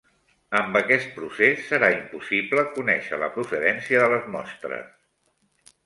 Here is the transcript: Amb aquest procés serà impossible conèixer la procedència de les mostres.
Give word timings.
Amb 0.59 0.79
aquest 0.79 1.11
procés 1.17 1.61
serà 1.73 1.91
impossible 1.97 2.65
conèixer 2.81 3.23
la 3.27 3.31
procedència 3.39 4.05
de 4.07 4.13
les 4.17 4.29
mostres. 4.39 5.75